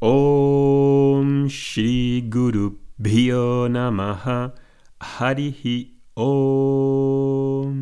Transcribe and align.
Om 0.00 1.48
Shri 1.48 2.22
Guru 2.30 2.78
Bhyo 2.98 3.68
Namaha 3.68 4.54
Harihi 5.00 5.98
Om. 6.14 7.72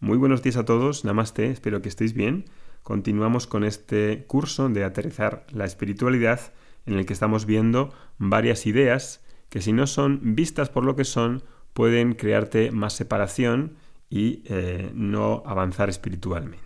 Muy 0.00 0.18
buenos 0.18 0.42
días 0.42 0.58
a 0.58 0.66
todos, 0.66 1.06
Namaste, 1.06 1.50
espero 1.50 1.80
que 1.80 1.88
estéis 1.88 2.12
bien. 2.12 2.44
Continuamos 2.82 3.46
con 3.46 3.64
este 3.64 4.26
curso 4.26 4.68
de 4.68 4.84
aterrizar 4.84 5.46
la 5.52 5.64
espiritualidad 5.64 6.52
en 6.84 6.98
el 6.98 7.06
que 7.06 7.14
estamos 7.14 7.46
viendo 7.46 7.94
varias 8.18 8.66
ideas 8.66 9.24
que 9.48 9.62
si 9.62 9.72
no 9.72 9.86
son 9.86 10.34
vistas 10.34 10.68
por 10.68 10.84
lo 10.84 10.96
que 10.96 11.04
son, 11.04 11.44
pueden 11.72 12.12
crearte 12.12 12.72
más 12.72 12.92
separación 12.92 13.76
y 14.10 14.42
eh, 14.44 14.90
no 14.92 15.42
avanzar 15.46 15.88
espiritualmente. 15.88 16.65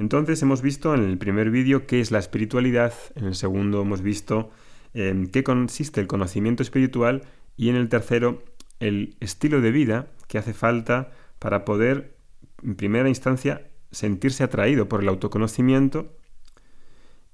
Entonces 0.00 0.40
hemos 0.40 0.62
visto 0.62 0.94
en 0.94 1.04
el 1.04 1.18
primer 1.18 1.50
vídeo 1.50 1.86
qué 1.86 2.00
es 2.00 2.10
la 2.10 2.18
espiritualidad, 2.18 2.94
en 3.16 3.26
el 3.26 3.34
segundo 3.34 3.82
hemos 3.82 4.00
visto 4.00 4.50
en 4.94 5.26
qué 5.26 5.44
consiste 5.44 6.00
el 6.00 6.06
conocimiento 6.06 6.62
espiritual 6.62 7.24
y 7.58 7.68
en 7.68 7.76
el 7.76 7.90
tercero 7.90 8.42
el 8.78 9.14
estilo 9.20 9.60
de 9.60 9.72
vida 9.72 10.06
que 10.26 10.38
hace 10.38 10.54
falta 10.54 11.12
para 11.38 11.66
poder, 11.66 12.16
en 12.62 12.76
primera 12.76 13.10
instancia, 13.10 13.68
sentirse 13.90 14.42
atraído 14.42 14.88
por 14.88 15.02
el 15.02 15.08
autoconocimiento 15.08 16.16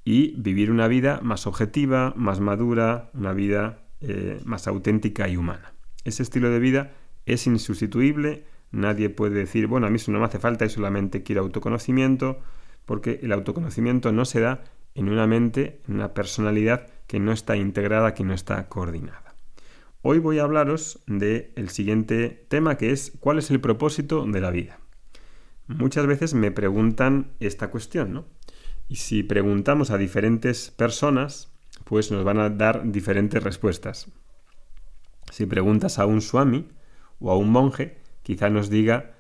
y 0.05 0.35
vivir 0.37 0.73
una 0.73 0.89
vida 0.89 1.21
más 1.23 1.47
objetiva, 1.47 2.15
más 2.17 2.41
madura, 2.41 3.11
una 3.15 3.33
vida 3.33 3.79
eh, 4.01 4.41
más 4.45 4.67
auténtica 4.67 5.29
y 5.29 5.37
humana. 5.37 5.73
Ese 6.03 6.25
estilo 6.25 6.51
de 6.51 6.59
vida 6.59 6.95
es 7.27 7.47
insustituible, 7.47 8.43
nadie 8.71 9.11
puede 9.11 9.35
decir, 9.35 9.67
bueno, 9.67 9.87
a 9.87 9.91
mí 9.91 9.97
eso 9.97 10.13
no 10.13 10.19
me 10.19 10.27
hace 10.27 10.39
falta 10.39 10.65
y 10.65 10.71
solamente 10.71 11.23
quiero 11.23 11.43
autoconocimiento, 11.43 12.41
porque 12.85 13.21
el 13.23 13.33
autoconocimiento 13.33 14.13
no 14.13 14.25
se 14.25 14.41
da 14.41 14.65
en 14.95 15.09
una 15.09 15.27
mente, 15.27 15.81
en 15.89 15.97
una 15.97 16.15
personalidad 16.15 16.89
que 17.07 17.21
no 17.21 17.33
está 17.33 17.57
integrada, 17.57 18.15
que 18.15 18.25
no 18.25 18.35
está 18.35 18.69
coordinada. 18.69 19.35
Hoy 20.03 20.19
voy 20.21 20.39
a 20.39 20.45
hablaros 20.45 21.01
del 21.07 21.51
el 21.57 21.69
siguiente 21.69 22.47
tema 22.49 22.77
que 22.77 22.93
es 22.93 23.13
¿cuál 23.21 23.39
es 23.39 23.51
el 23.51 23.61
propósito 23.61 24.25
de 24.25 24.41
la 24.41 24.51
vida? 24.51 24.79
Muchas 25.67 26.07
veces 26.07 26.35
me 26.35 26.53
preguntan 26.53 27.33
esta 27.41 27.71
cuestión, 27.71 28.13
¿no? 28.13 28.25
Y 28.89 28.97
si 28.97 29.25
preguntamos 29.25 29.91
a 29.91 29.99
diferentes 29.99 30.71
personas, 30.71 31.51
pues 31.85 32.13
nos 32.13 32.25
van 32.25 32.39
a 32.39 32.51
dar 32.51 32.91
diferentes 32.91 33.43
respuestas. 33.43 34.09
Si 35.33 35.45
preguntas 35.45 35.99
a 35.99 36.07
un 36.07 36.21
swami 36.21 36.69
o 37.19 37.33
a 37.33 37.37
un 37.37 37.51
monje, 37.51 37.99
quizá 38.27 38.51
nos 38.51 38.71
diga 38.71 39.15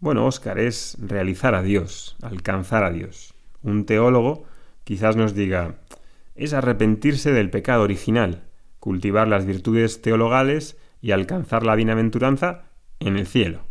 bueno, 0.00 0.26
Óscar, 0.26 0.60
es 0.60 0.96
realizar 1.00 1.56
a 1.56 1.62
Dios, 1.62 2.16
alcanzar 2.22 2.84
a 2.84 2.90
Dios. 2.90 3.34
Un 3.62 3.84
teólogo 3.84 4.44
quizás 4.84 5.16
nos 5.16 5.34
diga, 5.34 5.74
es 6.36 6.52
arrepentirse 6.52 7.32
del 7.32 7.50
pecado 7.50 7.82
original, 7.82 8.44
cultivar 8.78 9.26
las 9.26 9.44
virtudes 9.44 10.00
teologales 10.00 10.76
y 11.00 11.10
alcanzar 11.10 11.64
la 11.64 11.74
bienaventuranza 11.74 12.62
en 13.00 13.16
el 13.16 13.26
cielo. 13.26 13.62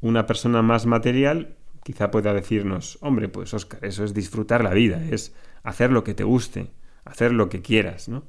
Una 0.00 0.26
persona 0.26 0.60
más 0.60 0.86
material 0.86 1.54
quizá 1.84 2.10
pueda 2.10 2.34
decirnos, 2.34 2.98
hombre, 3.00 3.28
pues 3.28 3.54
Óscar, 3.54 3.84
eso 3.84 4.04
es 4.04 4.14
disfrutar 4.14 4.64
la 4.64 4.74
vida, 4.74 5.00
es 5.08 5.34
hacer 5.62 5.92
lo 5.92 6.02
que 6.02 6.14
te 6.14 6.24
guste, 6.24 6.72
hacer 7.04 7.32
lo 7.32 7.48
que 7.48 7.62
quieras, 7.62 8.08
¿no? 8.08 8.24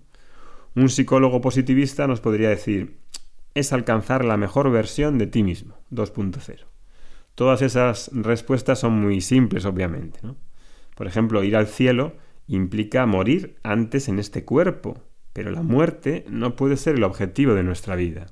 Un 0.76 0.90
psicólogo 0.90 1.42
positivista 1.42 2.08
nos 2.08 2.22
podría 2.22 2.50
decir, 2.50 3.03
es 3.54 3.74
alcanzar 3.74 4.26
la 4.26 4.38
mejor 4.38 4.72
versión 4.72 5.18
de 5.18 5.28
ti 5.28 5.44
mismo, 5.44 5.78
2.0. 5.92 6.66
Todas 7.36 7.62
esas 7.62 8.12
respuestas 8.14 8.80
son 8.80 9.00
muy 9.02 9.22
simples, 9.22 9.66
obviamente. 9.66 10.20
Por 10.96 11.08
ejemplo, 11.08 11.44
ir 11.44 11.56
al 11.56 11.68
cielo 11.68 12.14
implica 12.48 13.06
morir 13.06 13.58
antes 13.64 14.08
en 14.08 14.20
este 14.20 14.46
cuerpo, 14.46 15.02
pero 15.34 15.52
la 15.52 15.64
muerte 15.64 16.26
no 16.30 16.56
puede 16.56 16.78
ser 16.78 16.96
el 16.96 17.04
objetivo 17.04 17.56
de 17.56 17.64
nuestra 17.64 17.96
vida. 17.96 18.28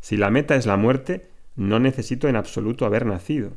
Si 0.00 0.16
la 0.16 0.30
meta 0.30 0.56
es 0.56 0.66
la 0.66 0.76
muerte, 0.76 1.28
no 1.54 1.78
necesito 1.78 2.28
en 2.28 2.36
absoluto 2.36 2.84
haber 2.84 3.06
nacido. 3.06 3.52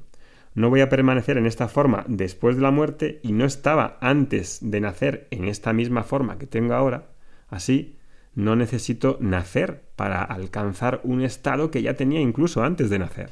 No 0.53 0.69
voy 0.69 0.81
a 0.81 0.89
permanecer 0.89 1.37
en 1.37 1.47
esta 1.47 1.67
forma 1.67 2.05
después 2.07 2.55
de 2.55 2.61
la 2.61 2.71
muerte 2.71 3.19
y 3.23 3.31
no 3.31 3.45
estaba 3.45 3.97
antes 4.01 4.59
de 4.61 4.79
nacer 4.79 5.27
en 5.31 5.45
esta 5.45 5.73
misma 5.73 6.03
forma 6.03 6.37
que 6.37 6.47
tengo 6.47 6.73
ahora. 6.75 7.09
Así, 7.47 7.97
no 8.35 8.55
necesito 8.55 9.17
nacer 9.21 9.83
para 9.95 10.21
alcanzar 10.21 11.01
un 11.03 11.21
estado 11.21 11.71
que 11.71 11.81
ya 11.81 11.95
tenía 11.95 12.19
incluso 12.19 12.63
antes 12.63 12.89
de 12.89 12.99
nacer. 12.99 13.29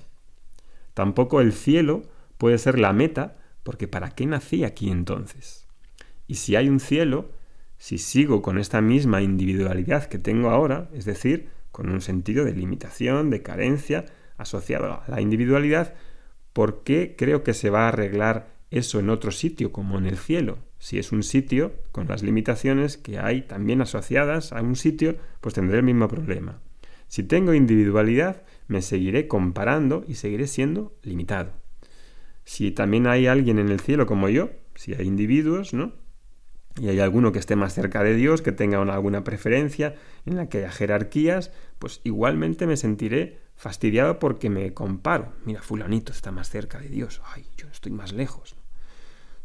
Tampoco 0.94 1.42
el 1.42 1.54
cielo 1.54 2.04
puede 2.38 2.58
ser 2.58 2.80
la 2.80 2.94
meta, 2.94 3.38
porque 3.64 3.88
¿para 3.88 4.12
qué 4.12 4.26
nací 4.26 4.64
aquí 4.64 4.90
entonces? 4.90 5.68
Y 6.28 6.36
si 6.36 6.56
hay 6.56 6.70
un 6.70 6.80
cielo, 6.80 7.32
si 7.78 7.98
sigo 7.98 8.42
con 8.42 8.58
esta 8.58 8.82
misma 8.82 9.22
individualidad 9.22 10.06
que 10.06 10.20
tengo 10.20 10.50
ahora, 10.50 10.90
es 10.94 11.06
decir, 11.06 11.50
con 11.72 11.90
un 11.90 12.02
sentido 12.02 12.46
de 12.46 12.54
limitación, 12.54 13.30
de 13.30 13.42
carencia 13.42 14.06
asociado 14.38 14.94
a 14.94 15.04
la 15.10 15.22
individualidad, 15.22 15.94
¿por 16.54 16.84
qué 16.84 17.16
creo 17.18 17.44
que 17.44 17.54
se 17.54 17.70
va 17.70 17.86
a 17.86 17.88
arreglar 17.90 18.48
eso 18.72 19.00
en 19.00 19.10
otro 19.10 19.32
sitio 19.32 19.72
como 19.72 19.98
en 19.98 20.06
el 20.06 20.18
cielo? 20.18 20.60
Si 20.84 21.00
es 21.00 21.14
un 21.14 21.24
sitio 21.24 21.72
con 21.94 22.10
las 22.10 22.24
limitaciones 22.24 22.98
que 22.98 23.18
hay 23.18 23.44
también 23.44 23.80
asociadas 23.80 24.52
a 24.52 24.62
un 24.62 24.76
sitio, 24.76 25.16
pues 25.40 25.56
tendré 25.56 25.78
el 25.78 25.86
mismo 25.86 26.10
problema. 26.10 26.60
Si 27.08 27.24
tengo 27.24 27.54
individualidad, 27.54 28.44
me 28.68 28.82
seguiré 28.82 29.30
comparando 29.30 30.04
y 30.10 30.16
seguiré 30.16 30.46
siendo 30.46 30.94
limitado. 31.02 31.54
Si 32.44 32.72
también 32.72 33.08
hay 33.08 33.28
alguien 33.28 33.60
en 33.60 33.70
el 33.70 33.80
cielo 33.80 34.06
como 34.06 34.28
yo, 34.28 34.50
si 34.76 34.94
hay 34.94 35.08
individuos, 35.08 35.74
¿no? 35.74 35.94
Y 36.76 36.90
hay 36.90 37.00
alguno 37.00 37.32
que 37.32 37.40
esté 37.40 37.56
más 37.56 37.74
cerca 37.74 38.04
de 38.04 38.16
Dios, 38.16 38.42
que 38.42 38.52
tenga 38.52 38.82
alguna 38.82 39.24
preferencia, 39.24 39.96
en 40.26 40.36
la 40.36 40.50
que 40.50 40.58
haya 40.58 40.70
jerarquías, 40.70 41.54
pues 41.80 42.02
igualmente 42.04 42.68
me 42.68 42.76
sentiré 42.76 43.40
fastidiado 43.56 44.20
porque 44.20 44.50
me 44.50 44.74
comparo. 44.74 45.32
Mira, 45.46 45.62
fulanito 45.62 46.12
está 46.12 46.34
más 46.34 46.50
cerca 46.50 46.78
de 46.78 46.90
Dios, 46.90 47.22
ay, 47.34 47.46
yo 47.56 47.70
estoy 47.70 47.94
más 47.94 48.12
lejos. 48.12 48.58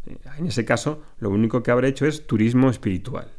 Eh, 0.09 0.19
en 0.39 0.47
ese 0.47 0.65
caso, 0.65 1.03
lo 1.19 1.31
único 1.31 1.63
que 1.63 1.71
habré 1.71 1.89
hecho 1.89 2.07
es 2.07 2.27
turismo 2.27 2.71
espiritual. 2.71 3.31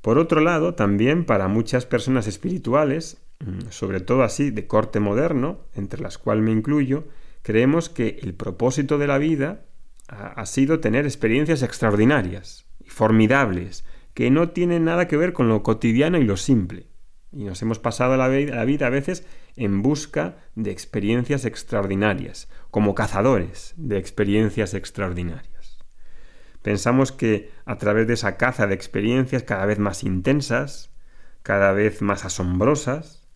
Por 0.00 0.18
otro 0.18 0.40
lado, 0.40 0.74
también 0.74 1.24
para 1.24 1.48
muchas 1.48 1.86
personas 1.86 2.26
espirituales, 2.26 3.26
Mm, 3.44 3.70
sobre 3.70 4.00
todo 4.00 4.22
así 4.22 4.50
de 4.50 4.66
corte 4.66 4.98
moderno, 5.00 5.60
entre 5.74 6.00
las 6.00 6.16
cuales 6.16 6.42
me 6.44 6.52
incluyo, 6.52 7.04
creemos 7.42 7.88
que 7.90 8.18
el 8.22 8.34
propósito 8.34 8.98
de 8.98 9.06
la 9.06 9.18
vida 9.18 9.66
ha, 10.08 10.46
sido 10.46 10.80
tener 10.80 11.04
experiencias 11.04 11.62
extraordinarias 11.62 12.66
y 12.82 12.88
formidables, 12.88 13.84
que 14.14 14.30
no 14.30 14.50
tienen 14.50 14.84
nada 14.84 15.08
que 15.08 15.16
ver 15.16 15.32
con 15.32 15.48
lo 15.48 15.62
cotidiano 15.62 16.16
y 16.18 16.24
lo 16.24 16.36
simple. 16.36 16.86
Y 17.32 17.44
nos 17.44 17.60
hemos 17.60 17.78
pasado 17.78 18.16
la 18.16 18.28
vida 18.28 18.86
a 18.86 18.90
veces 18.90 19.26
en 19.56 19.82
busca 19.82 20.38
de 20.54 20.70
experiencias 20.70 21.44
extraordinarias, 21.44 22.48
como 22.70 22.94
cazadores 22.94 23.74
de 23.76 23.98
experiencias 23.98 24.72
extraordinarias. 24.72 25.55
Pensamos 26.66 27.12
que 27.12 27.52
a 27.64 27.78
través 27.78 28.08
de 28.08 28.14
esa 28.14 28.36
caza 28.36 28.66
de 28.66 28.74
experiencias 28.74 29.44
cada 29.44 29.66
vez 29.66 29.78
más 29.78 30.02
intensas, 30.02 30.90
cada 31.44 31.70
vez 31.70 32.02
más 32.02 32.24
asombrosas, 32.24 33.26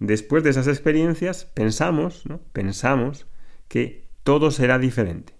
Después 0.00 0.44
de 0.44 0.50
esas 0.50 0.68
experiencias 0.68 1.44
pensamos, 1.44 2.24
¿no? 2.26 2.40
Pensamos 2.52 3.26
que 3.66 4.06
todo 4.22 4.50
será 4.52 4.78
diferente, 4.78 5.34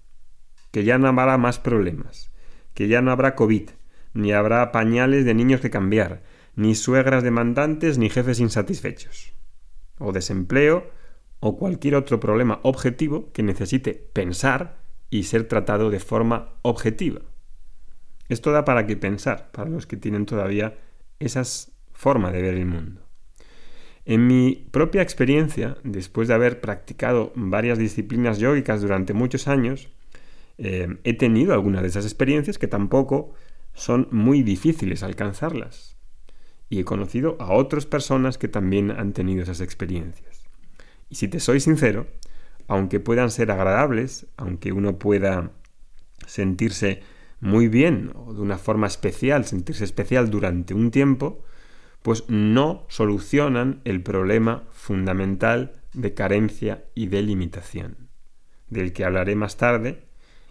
que 0.72 0.82
ya 0.82 0.98
no 0.98 1.06
habrá 1.06 1.38
más 1.38 1.60
problemas, 1.60 2.32
que 2.74 2.88
ya 2.88 3.00
no 3.00 3.12
habrá 3.12 3.36
COVID, 3.36 3.70
ni 4.14 4.32
habrá 4.32 4.72
pañales 4.72 5.24
de 5.24 5.34
niños 5.34 5.60
que 5.60 5.70
cambiar, 5.70 6.22
ni 6.56 6.74
suegras 6.74 7.22
demandantes, 7.22 7.98
ni 7.98 8.10
jefes 8.10 8.40
insatisfechos, 8.40 9.32
o 9.98 10.10
desempleo, 10.10 10.90
o 11.38 11.56
cualquier 11.56 11.94
otro 11.94 12.18
problema 12.18 12.58
objetivo 12.64 13.30
que 13.32 13.44
necesite 13.44 13.94
pensar 13.94 14.87
y 15.10 15.24
ser 15.24 15.48
tratado 15.48 15.90
de 15.90 16.00
forma 16.00 16.54
objetiva. 16.62 17.20
Esto 18.28 18.52
da 18.52 18.64
para 18.64 18.86
que 18.86 18.96
pensar, 18.96 19.50
para 19.52 19.70
los 19.70 19.86
que 19.86 19.96
tienen 19.96 20.26
todavía 20.26 20.76
esa 21.18 21.42
forma 21.92 22.30
de 22.30 22.42
ver 22.42 22.54
el 22.54 22.66
mundo. 22.66 23.02
En 24.04 24.26
mi 24.26 24.66
propia 24.70 25.02
experiencia, 25.02 25.76
después 25.84 26.28
de 26.28 26.34
haber 26.34 26.60
practicado 26.60 27.32
varias 27.34 27.78
disciplinas 27.78 28.38
yógicas 28.38 28.80
durante 28.80 29.12
muchos 29.12 29.48
años, 29.48 29.88
eh, 30.56 30.96
he 31.04 31.14
tenido 31.14 31.52
algunas 31.52 31.82
de 31.82 31.88
esas 31.88 32.04
experiencias 32.04 32.58
que 32.58 32.68
tampoco 32.68 33.34
son 33.74 34.08
muy 34.10 34.42
difíciles 34.42 35.02
alcanzarlas. 35.02 35.96
Y 36.70 36.80
he 36.80 36.84
conocido 36.84 37.36
a 37.38 37.52
otras 37.52 37.86
personas 37.86 38.38
que 38.38 38.48
también 38.48 38.90
han 38.90 39.12
tenido 39.12 39.42
esas 39.42 39.60
experiencias. 39.60 40.48
Y 41.08 41.14
si 41.14 41.28
te 41.28 41.40
soy 41.40 41.60
sincero, 41.60 42.06
aunque 42.68 43.00
puedan 43.00 43.30
ser 43.30 43.50
agradables, 43.50 44.26
aunque 44.36 44.72
uno 44.72 44.98
pueda 44.98 45.50
sentirse 46.26 47.02
muy 47.40 47.68
bien 47.68 48.12
o 48.14 48.34
de 48.34 48.40
una 48.40 48.58
forma 48.58 48.86
especial, 48.86 49.44
sentirse 49.44 49.84
especial 49.84 50.30
durante 50.30 50.74
un 50.74 50.90
tiempo, 50.90 51.42
pues 52.02 52.24
no 52.28 52.86
solucionan 52.88 53.80
el 53.84 54.02
problema 54.02 54.64
fundamental 54.70 55.80
de 55.94 56.14
carencia 56.14 56.84
y 56.94 57.06
de 57.06 57.22
limitación, 57.22 58.10
del 58.68 58.92
que 58.92 59.04
hablaré 59.04 59.34
más 59.34 59.56
tarde, 59.56 60.06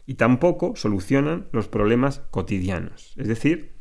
y 0.05 0.15
tampoco 0.15 0.75
solucionan 0.75 1.47
los 1.51 1.67
problemas 1.67 2.21
cotidianos. 2.31 3.13
Es 3.17 3.27
decir, 3.27 3.75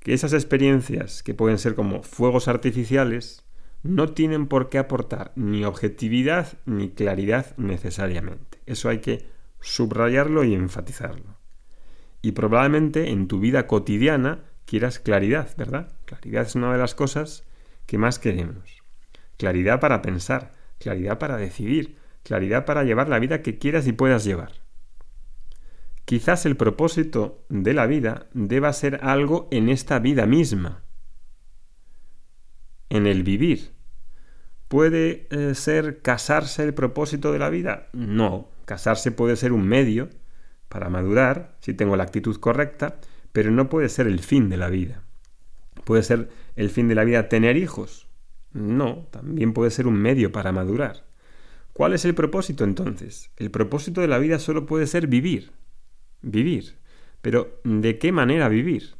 que 0.00 0.14
esas 0.14 0.32
experiencias, 0.32 1.22
que 1.22 1.34
pueden 1.34 1.58
ser 1.58 1.74
como 1.74 2.02
fuegos 2.02 2.48
artificiales, 2.48 3.44
no 3.82 4.08
tienen 4.08 4.46
por 4.46 4.68
qué 4.68 4.78
aportar 4.78 5.32
ni 5.36 5.64
objetividad 5.64 6.58
ni 6.66 6.90
claridad 6.90 7.56
necesariamente. 7.56 8.58
Eso 8.66 8.88
hay 8.88 8.98
que 8.98 9.26
subrayarlo 9.60 10.44
y 10.44 10.54
enfatizarlo. 10.54 11.36
Y 12.22 12.32
probablemente 12.32 13.10
en 13.10 13.28
tu 13.28 13.40
vida 13.40 13.66
cotidiana 13.66 14.40
quieras 14.64 14.98
claridad, 14.98 15.56
¿verdad? 15.56 15.92
Claridad 16.04 16.42
es 16.42 16.54
una 16.54 16.72
de 16.72 16.78
las 16.78 16.94
cosas 16.94 17.44
que 17.86 17.98
más 17.98 18.18
queremos. 18.18 18.82
Claridad 19.36 19.80
para 19.80 20.02
pensar, 20.02 20.54
claridad 20.78 21.18
para 21.18 21.36
decidir, 21.36 21.96
claridad 22.24 22.64
para 22.64 22.84
llevar 22.84 23.08
la 23.08 23.18
vida 23.18 23.42
que 23.42 23.58
quieras 23.58 23.86
y 23.86 23.92
puedas 23.92 24.24
llevar. 24.24 24.52
Quizás 26.04 26.46
el 26.46 26.56
propósito 26.56 27.44
de 27.48 27.74
la 27.74 27.86
vida 27.86 28.26
deba 28.32 28.72
ser 28.72 29.00
algo 29.02 29.46
en 29.50 29.68
esta 29.68 29.98
vida 29.98 30.26
misma, 30.26 30.82
en 32.90 33.06
el 33.06 33.22
vivir. 33.22 33.70
¿Puede 34.68 35.26
eh, 35.30 35.54
ser 35.54 36.02
casarse 36.02 36.62
el 36.62 36.74
propósito 36.74 37.32
de 37.32 37.38
la 37.38 37.48
vida? 37.48 37.88
No, 37.92 38.50
casarse 38.64 39.12
puede 39.12 39.36
ser 39.36 39.52
un 39.52 39.66
medio 39.66 40.10
para 40.68 40.90
madurar, 40.90 41.56
si 41.60 41.72
tengo 41.72 41.96
la 41.96 42.04
actitud 42.04 42.36
correcta, 42.36 43.00
pero 43.32 43.50
no 43.50 43.68
puede 43.68 43.88
ser 43.88 44.06
el 44.06 44.20
fin 44.20 44.48
de 44.50 44.58
la 44.58 44.68
vida. 44.68 45.02
¿Puede 45.84 46.02
ser 46.02 46.28
el 46.56 46.68
fin 46.70 46.88
de 46.88 46.94
la 46.94 47.04
vida 47.04 47.28
tener 47.28 47.56
hijos? 47.56 48.08
No, 48.52 49.06
también 49.10 49.52
puede 49.52 49.70
ser 49.70 49.86
un 49.86 49.94
medio 49.94 50.32
para 50.32 50.52
madurar. 50.52 51.04
¿Cuál 51.72 51.94
es 51.94 52.04
el 52.04 52.14
propósito 52.14 52.64
entonces? 52.64 53.30
El 53.36 53.50
propósito 53.50 54.00
de 54.00 54.08
la 54.08 54.18
vida 54.18 54.38
solo 54.38 54.66
puede 54.66 54.86
ser 54.86 55.06
vivir. 55.06 55.52
Vivir. 56.20 56.76
Pero 57.22 57.60
¿de 57.64 57.98
qué 57.98 58.12
manera 58.12 58.48
vivir? 58.48 58.96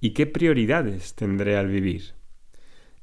¿Y 0.00 0.10
qué 0.10 0.26
prioridades 0.26 1.14
tendré 1.14 1.56
al 1.56 1.68
vivir? 1.68 2.14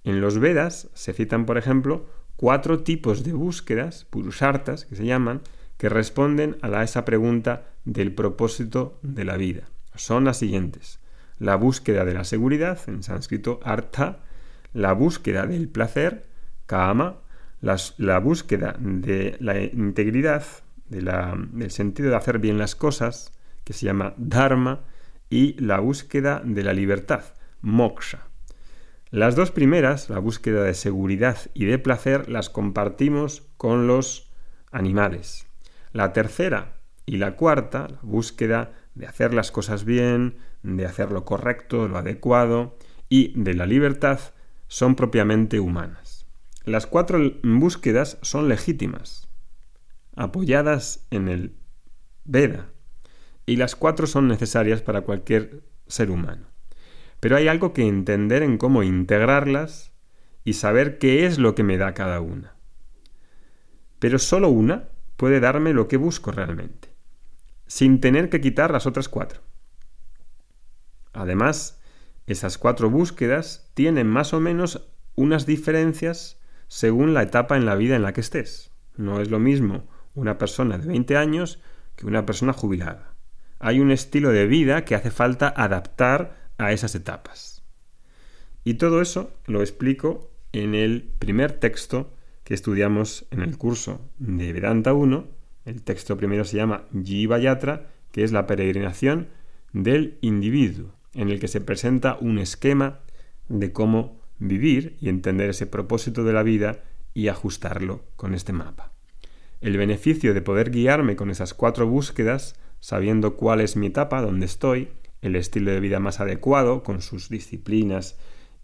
En 0.04 0.22
los 0.22 0.40
Vedas 0.40 0.90
se 0.94 1.14
citan, 1.14 1.46
por 1.46 1.58
ejemplo, 1.58 2.08
cuatro 2.36 2.82
tipos 2.82 3.24
de 3.24 3.34
búsquedas, 3.34 4.06
purushartas, 4.06 4.86
que 4.86 4.96
se 4.96 5.06
llaman, 5.06 5.42
que 5.78 5.90
responden 5.90 6.58
a 6.62 6.84
esa 6.84 7.06
pregunta 7.06 7.68
del 7.86 8.14
propósito 8.14 9.00
de 9.04 9.26
la 9.26 9.38
vida. 9.38 9.70
Son 9.96 10.26
las 10.26 10.38
siguientes. 10.38 11.00
La 11.38 11.56
búsqueda 11.56 12.06
de 12.06 12.14
la 12.14 12.24
seguridad, 12.24 12.80
en 12.88 13.04
sánscrito 13.04 13.60
artha, 13.64 14.20
la 14.74 14.94
búsqueda 14.94 15.46
del 15.46 15.70
placer, 15.70 16.26
kama, 16.66 17.18
la 17.62 18.20
búsqueda 18.20 18.76
de 18.80 19.38
la 19.40 19.60
integridad, 19.62 20.44
del 20.88 21.72
sentido 21.72 22.10
de 22.10 22.16
hacer 22.16 22.40
bien 22.40 22.58
las 22.58 22.76
cosas, 22.76 23.34
que 23.64 23.74
se 23.74 23.86
llama 23.86 24.14
dharma, 24.18 24.82
y 25.30 25.54
la 25.62 25.80
búsqueda 25.80 26.42
de 26.44 26.64
la 26.64 26.74
libertad, 26.74 27.24
moksha. 27.62 28.31
Las 29.12 29.36
dos 29.36 29.52
primeras, 29.52 30.10
la 30.10 30.20
búsqueda 30.20 30.64
de 30.64 30.74
seguridad 30.74 31.38
y 31.54 31.66
de 31.66 31.78
placer, 31.78 32.30
las 32.30 32.50
compartimos 32.50 33.46
con 33.58 33.86
los 33.86 34.32
animales. 34.72 35.48
La 35.92 36.14
tercera 36.14 36.78
y 37.06 37.18
la 37.18 37.36
cuarta, 37.36 37.90
la 37.90 38.00
búsqueda 38.04 38.72
de 38.96 39.08
hacer 39.08 39.34
las 39.34 39.52
cosas 39.52 39.84
bien, 39.84 40.38
de 40.64 40.86
hacer 40.86 41.12
lo 41.12 41.26
correcto, 41.26 41.90
lo 41.90 41.98
adecuado 41.98 42.78
y 43.10 43.34
de 43.36 43.54
la 43.54 43.66
libertad, 43.66 44.18
son 44.70 44.96
propiamente 44.96 45.60
humanas. 45.60 46.26
Las 46.64 46.88
cuatro 46.88 47.20
búsquedas 47.44 48.18
son 48.22 48.48
legítimas, 48.48 49.28
apoyadas 50.16 51.06
en 51.12 51.28
el 51.28 51.58
Veda, 52.24 52.70
y 53.46 53.58
las 53.58 53.76
cuatro 53.76 54.08
son 54.08 54.30
necesarias 54.30 54.82
para 54.82 55.02
cualquier 55.02 55.64
ser 55.88 56.12
humano. 56.12 56.51
Pero 57.22 57.38
hay 57.38 57.48
algo 57.48 57.72
que 57.72 57.88
entender 57.88 58.44
en 58.44 58.58
cómo 58.58 58.84
integrarlas 58.84 59.94
y 60.44 60.54
saber 60.54 60.98
qué 60.98 61.26
es 61.26 61.40
lo 61.40 61.56
que 61.56 61.64
me 61.64 61.78
da 61.78 61.94
cada 61.94 62.20
una. 62.20 62.56
Pero 64.00 64.20
solo 64.20 64.50
una 64.50 64.90
puede 65.16 65.40
darme 65.40 65.72
lo 65.72 65.88
que 65.88 65.98
busco 65.98 66.32
realmente, 66.32 66.90
sin 67.68 68.02
tener 68.02 68.30
que 68.30 68.42
quitar 68.42 68.72
las 68.72 68.88
otras 68.88 69.08
cuatro. 69.08 69.42
Además, 71.14 71.80
esas 72.26 72.58
cuatro 72.58 72.90
búsquedas 72.90 73.70
tienen 73.76 74.08
más 74.08 74.34
o 74.34 74.40
menos 74.40 74.90
unas 75.16 75.46
diferencias 75.46 76.40
según 76.68 77.14
la 77.14 77.22
etapa 77.22 77.56
en 77.56 77.66
la 77.66 77.76
vida 77.76 77.96
en 77.96 78.02
la 78.02 78.14
que 78.14 78.22
estés. 78.22 78.72
No 78.98 79.22
es 79.22 79.30
lo 79.30 79.38
mismo 79.38 79.88
una 80.16 80.40
persona 80.40 80.80
de 80.80 80.88
20 80.88 81.18
años 81.18 81.60
que 81.96 82.08
una 82.08 82.26
persona 82.26 82.54
jubilada. 82.54 83.14
Hay 83.60 83.80
un 83.80 83.92
estilo 83.92 84.30
de 84.32 84.48
vida 84.48 84.86
que 84.86 84.96
hace 84.96 85.12
falta 85.12 85.54
adaptar 85.56 86.41
a 86.62 86.72
esas 86.72 86.96
etapas. 86.96 87.64
Y 88.64 88.76
todo 88.76 89.02
eso 89.02 89.32
lo 89.48 89.62
explico 89.62 90.30
en 90.54 90.76
el 90.76 91.04
primer 91.20 91.54
texto 91.54 92.14
que 92.44 92.54
estudiamos 92.54 93.26
en 93.32 93.42
el 93.42 93.58
curso 93.58 94.02
de 94.20 94.54
Vedanta 94.54 94.94
1. 94.94 95.28
El 95.66 95.82
texto 95.82 96.18
primero 96.18 96.46
se 96.46 96.58
llama 96.58 96.86
Jiva 97.04 97.40
Yatra, 97.40 97.88
que 98.12 98.24
es 98.24 98.32
la 98.32 98.46
peregrinación 98.46 99.30
del 99.74 100.18
individuo 100.22 100.94
en 101.14 101.30
el 101.30 101.40
que 101.40 101.48
se 101.48 101.62
presenta 101.62 102.18
un 102.22 102.38
esquema 102.40 103.00
de 103.50 103.74
cómo 103.74 104.22
vivir 104.38 104.98
y 105.02 105.10
entender 105.10 105.50
ese 105.50 105.68
propósito 105.68 106.24
de 106.24 106.34
la 106.34 106.44
vida 106.44 106.84
y 107.14 107.28
ajustarlo 107.28 108.04
con 108.16 108.34
este 108.34 108.54
mapa. 108.54 108.92
El 109.60 109.78
beneficio 109.78 110.34
de 110.34 110.42
poder 110.42 110.72
guiarme 110.72 111.16
con 111.16 111.30
esas 111.30 111.54
cuatro 111.54 111.88
búsquedas, 111.88 112.56
sabiendo 112.80 113.36
cuál 113.36 113.62
es 113.62 113.76
mi 113.76 113.88
etapa, 113.88 114.22
dónde 114.22 114.46
estoy, 114.46 114.90
el 115.22 115.36
estilo 115.36 115.72
de 115.72 115.80
vida 115.80 116.00
más 116.00 116.20
adecuado, 116.20 116.84
con 116.84 117.02
sus 117.02 117.30
disciplinas 117.30 118.18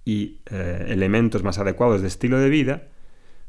y 0.06 0.40
eh, 0.50 0.86
elementos 0.90 1.44
más 1.44 1.60
adecuados 1.60 2.02
de 2.02 2.08
estilo 2.08 2.40
de 2.40 2.50
vida, 2.50 2.88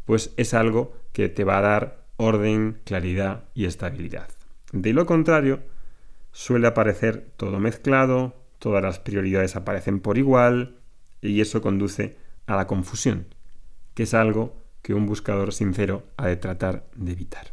pues 0.05 0.33
es 0.37 0.55
algo 0.55 0.97
que 1.13 1.29
te 1.29 1.45
va 1.45 1.59
a 1.59 1.63
dar 1.63 2.05
orden, 2.17 2.81
claridad 2.85 3.45
y 3.55 3.65
estabilidad. 3.65 4.29
De 4.73 4.93
lo 4.93 5.07
contrario, 5.07 5.61
suele 6.33 6.67
aparecer 6.67 7.31
todo 7.37 7.59
mezclado, 7.61 8.35
todas 8.59 8.83
las 8.83 8.99
prioridades 8.99 9.57
aparecen 9.57 10.01
por 10.01 10.19
igual 10.19 10.79
y 11.23 11.41
eso 11.41 11.63
conduce 11.63 12.17
a 12.47 12.57
la 12.57 12.67
confusión, 12.67 13.27
que 13.95 14.05
es 14.05 14.15
algo 14.15 14.57
que 14.83 14.95
un 14.95 15.07
buscador 15.07 15.53
sincero 15.53 16.05
ha 16.17 16.27
de 16.27 16.37
tratar 16.37 16.87
de 16.95 17.13
evitar. 17.13 17.53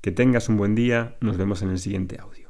Que 0.00 0.12
tengas 0.12 0.48
un 0.48 0.56
buen 0.56 0.74
día, 0.74 1.16
nos 1.20 1.36
vemos 1.36 1.62
en 1.62 1.70
el 1.70 1.78
siguiente 1.78 2.18
audio. 2.18 2.48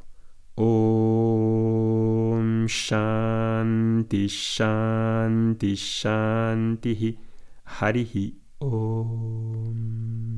Shanti 2.71 4.29
Shanti 4.29 5.75
Shanti 5.75 7.19
Harihi 7.67 8.33
Om 8.61 10.30